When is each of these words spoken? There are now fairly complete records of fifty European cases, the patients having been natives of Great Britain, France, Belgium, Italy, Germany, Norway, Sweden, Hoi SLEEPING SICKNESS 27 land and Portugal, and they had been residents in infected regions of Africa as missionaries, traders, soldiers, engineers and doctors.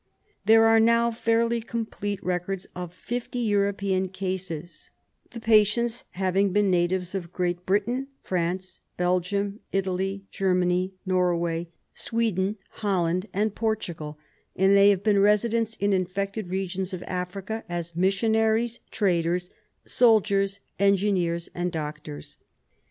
There 0.45 0.65
are 0.65 0.79
now 0.79 1.11
fairly 1.11 1.61
complete 1.61 2.23
records 2.23 2.65
of 2.75 2.91
fifty 2.91 3.37
European 3.37 4.09
cases, 4.09 4.89
the 5.29 5.39
patients 5.39 6.05
having 6.13 6.51
been 6.51 6.71
natives 6.71 7.13
of 7.13 7.31
Great 7.31 7.67
Britain, 7.67 8.07
France, 8.23 8.81
Belgium, 8.97 9.59
Italy, 9.71 10.25
Germany, 10.31 10.95
Norway, 11.05 11.67
Sweden, 11.93 12.57
Hoi 12.57 12.57
SLEEPING 12.57 12.61
SICKNESS 12.63 13.29
27 13.29 13.33
land 13.33 13.45
and 13.45 13.55
Portugal, 13.55 14.17
and 14.55 14.75
they 14.75 14.89
had 14.89 15.03
been 15.03 15.19
residents 15.19 15.75
in 15.75 15.93
infected 15.93 16.49
regions 16.49 16.95
of 16.95 17.03
Africa 17.03 17.63
as 17.69 17.95
missionaries, 17.95 18.79
traders, 18.89 19.51
soldiers, 19.85 20.59
engineers 20.79 21.47
and 21.53 21.71
doctors. 21.71 22.37